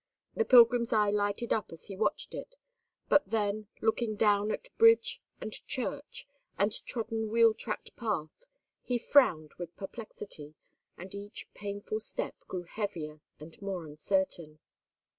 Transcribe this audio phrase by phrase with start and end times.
[0.33, 2.55] The pilgrim's eye lighted up as he watched it;
[3.07, 6.27] but then, looking down at bridge, and church,
[6.57, 8.47] and trodden wheel tracked path,
[8.81, 10.55] he frowned with perplexity,
[10.97, 14.57] and each painful step grew heavier and more uncertain.